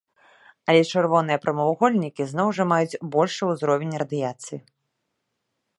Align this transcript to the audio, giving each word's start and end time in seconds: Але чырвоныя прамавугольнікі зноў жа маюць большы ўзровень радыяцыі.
Але 0.71 0.81
чырвоныя 0.93 1.41
прамавугольнікі 1.43 2.23
зноў 2.33 2.47
жа 2.59 2.63
маюць 2.73 2.99
большы 3.17 3.43
ўзровень 3.53 3.95
радыяцыі. 4.03 4.59